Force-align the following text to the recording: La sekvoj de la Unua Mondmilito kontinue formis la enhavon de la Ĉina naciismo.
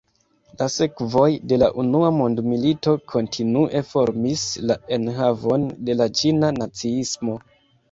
La 0.59 0.67
sekvoj 0.75 1.27
de 1.51 1.59
la 1.63 1.67
Unua 1.83 2.09
Mondmilito 2.21 2.95
kontinue 3.13 3.83
formis 3.91 4.47
la 4.73 4.79
enhavon 4.99 5.71
de 5.91 6.01
la 6.01 6.11
Ĉina 6.23 6.53
naciismo. 6.61 7.41